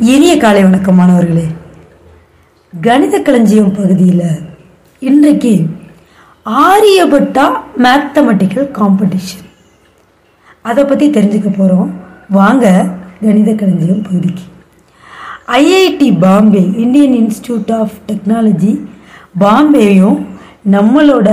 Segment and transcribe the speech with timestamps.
[0.00, 1.44] இனிய காலை வணக்கம் மாணவர்களே.
[2.72, 4.38] கணித களஞ்சியம் பகுதியில்
[4.98, 5.66] இன்றைக்கு
[6.46, 7.44] ஆரியபட்டா
[7.84, 9.44] மேத்தமெட்டிக்கல் காம்படிஷன்
[10.62, 11.90] அதை பற்றி தெரிஞ்சுக்க போகிறோம்
[12.28, 12.86] வாங்க
[13.20, 14.42] கணித களஞ்சியம் பகுதிக்கு.
[15.46, 18.86] IIT Bombay Indian Institute of Technology
[19.38, 20.26] பாம்பேயும்
[20.70, 21.28] நம்மளோட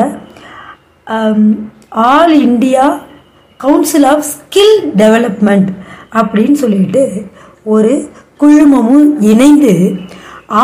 [1.89, 2.99] All India
[3.57, 5.69] Council of Skill Development
[6.11, 7.25] அப்படின்னு சொல்லிட்டு
[7.63, 8.09] ஒரு
[8.41, 9.73] குழுமமும் இணைந்து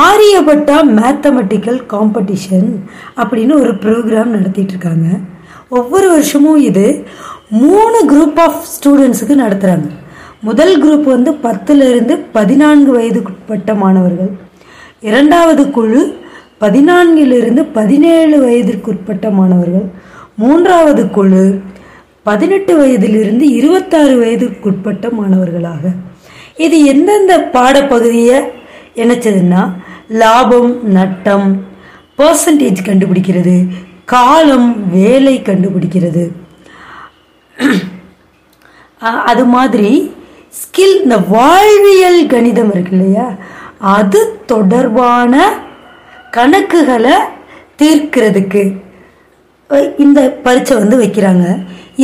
[0.06, 2.70] ஆரியபட்டா மேத்தமெட்டிக்கல் காம்படிஷன்
[3.22, 5.08] அப்படின்னு ஒரு ப்ரோக்ராம் நடத்திட்டு இருக்காங்க
[5.70, 6.86] ஒவ்வொரு வருஷமும் இது
[7.64, 9.90] மூணு குரூப் ஆஃப் ஸ்டூடெண்ட்ஸுக்கு நடத்துகிறாங்க
[10.42, 14.32] முதல் குரூப் வந்து பத்துலேருந்து பதினான்கு வயதுக்குட்பட்ட மாணவர்கள்.
[15.02, 16.02] இரண்டாவது குழு
[16.62, 19.88] பதினான்கிலிருந்து பதினேழு வயதிற்குட்பட்ட மாணவர்கள்.
[20.36, 21.46] மூன்றாவது குழு
[22.24, 25.84] பதினெட்டு வயதிலிருந்து இருபத்தாறு வயதுக்குட்பட்ட மாணவர்களாக.
[26.64, 28.38] இது எந்தெந்த பாடப்பகுதியை
[28.96, 29.62] இணைச்சதுன்னா
[30.08, 31.48] லாபம் நட்டம்
[32.18, 33.56] பர்சன்டேஜ் கண்டுபிடிக்கிறது
[34.06, 36.24] காலம் வேலை கண்டுபிடிக்கிறது.
[39.32, 39.92] அது மாதிரி
[40.60, 43.26] ஸ்கில் இந்த வாழ்வியல் கணிதம் இருக்கு இல்லையா?
[43.96, 44.20] அது
[44.52, 45.34] தொடர்பான
[46.38, 47.16] கணக்குகளை
[47.82, 48.64] தீர்க்கிறதுக்கு
[49.98, 51.46] இந்த பரீட்சை வந்து வைக்கிறாங்க.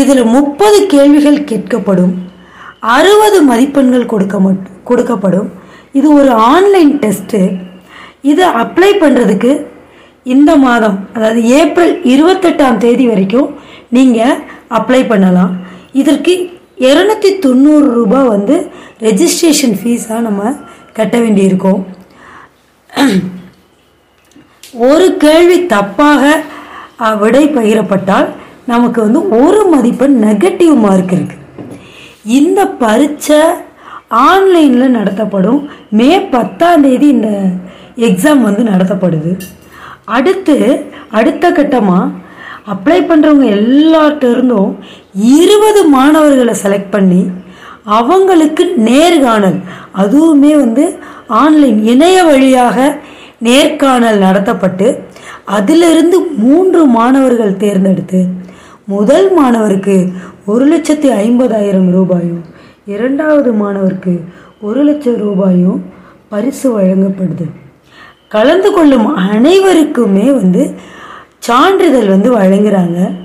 [0.01, 2.13] இதில் முப்பது கேள்விகள் கேட்கப்படும்.
[2.95, 4.37] அறுபது மதிப்பெண்கள் கொடுக்க
[4.89, 5.49] கொடுக்கப்படும்.
[5.97, 7.41] இது ஒரு ஆன்லைன் டெஸ்ட்டு.
[8.31, 9.51] இதை அப்ளை பண்ணுறதுக்கு
[10.33, 13.49] இந்த மாதம் அதாவது ஏப்ரல் இருபத்தெட்டாம் தேதி வரைக்கும்
[13.97, 14.41] நீங்கள்
[14.77, 15.53] அப்ளை பண்ணலாம்.
[16.01, 16.33] இதற்கு
[16.89, 18.55] இரநூத்தி தொண்ணூறு ரூபாய் வந்து
[19.07, 20.53] ரெஜிஸ்ட்ரேஷன் ஃபீஸாக நம்ம
[20.97, 21.81] கட்ட வேண்டியிருக்கும்.
[24.87, 26.23] ஒரு கேள்வி தப்பாக
[27.21, 28.27] விடை பகிரப்பட்டால்
[28.71, 31.40] நமக்கு வந்து ஒரு மதிப்பெண் நெகட்டிவ் மார்க் இருக்குது
[32.25, 33.41] இந்த பரீட்சை
[34.27, 35.59] ஆன்லைனில் நடத்தப்படும்.
[35.97, 37.29] மே பத்தாம் தேதி இந்த
[38.07, 39.31] எக்ஸாம் வந்து நடத்தப்படுது.
[40.17, 40.55] அடுத்து
[41.19, 42.13] அடுத்த கட்டமாக
[42.73, 44.71] அப்ளை பண்ணுறவங்க எல்லார்ட்ட இருந்தும்
[45.37, 47.21] இருபது மாணவர்களை செலக்ட் பண்ணி
[47.99, 49.57] அவங்களுக்கு நேர்காணல்
[50.01, 50.83] அதுவுமே வந்து
[51.41, 52.77] ஆன்லைன் இணைய வழியாக
[53.47, 54.87] நேர்காணல் நடத்தப்பட்டு
[55.57, 58.19] அதிலிருந்து மூன்று மாணவர்கள் தேர்ந்தெடுத்து
[58.85, 60.11] முதல் மாணவருக்கு
[60.45, 62.41] ஒரு லட்சத்தி ஐம்பதாயிரம் ரூபாயும்
[62.85, 64.21] இரண்டாவது மாணவருக்கு
[64.61, 65.85] ஒரு லட்சம் ரூபாயும்
[66.29, 67.49] பரிசு வழங்கப்படுது.
[68.27, 70.73] கலந்து கொள்ளும் அனைவருக்குமே வந்து
[71.39, 73.17] சான்றிதழ் வந்து வழங்குறாங்க.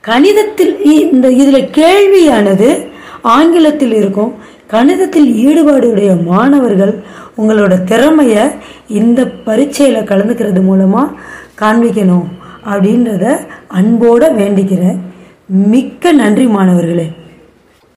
[0.00, 2.88] கணிதத்தில் இந்த இதில் கேள்வியானது
[3.22, 4.34] ஆங்கிலத்தில் இருக்கும்.
[4.70, 7.02] கணிதத்தில் ஈடுபாடுடைய மாணவர்கள்
[7.38, 8.44] உங்களோட திறமையை
[8.88, 11.12] இந்த பரீட்சையில் கலந்துக்கிறது மூலமாக
[11.60, 12.26] காண்பிக்கணும்.
[12.70, 13.36] அப்படின்றத
[13.68, 14.98] அன்போடு வேண்டிக்கிறேன்.
[15.46, 17.12] மிக்க நன்றி மாணவர்களே.